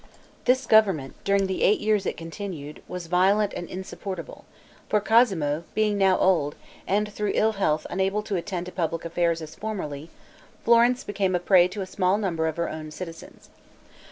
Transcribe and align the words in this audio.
This 0.45 0.65
government, 0.65 1.13
during 1.23 1.45
the 1.45 1.61
eight 1.61 1.79
years 1.79 2.07
it 2.07 2.17
continued, 2.17 2.81
was 2.87 3.05
violent 3.05 3.53
and 3.53 3.69
insupportable; 3.69 4.45
for 4.89 4.99
Cosmo, 4.99 5.63
being 5.75 5.95
now 5.95 6.17
old, 6.17 6.55
and 6.87 7.13
through 7.13 7.33
ill 7.35 7.51
health 7.51 7.85
unable 7.87 8.23
to 8.23 8.35
attend 8.35 8.65
to 8.65 8.71
public 8.71 9.05
affairs 9.05 9.43
as 9.43 9.53
formerly, 9.53 10.09
Florence 10.65 11.03
became 11.03 11.35
a 11.35 11.39
prey 11.39 11.67
to 11.67 11.81
a 11.81 11.85
small 11.85 12.17
number 12.17 12.47
of 12.47 12.57
her 12.57 12.67
own 12.67 12.89
citizens. 12.89 13.51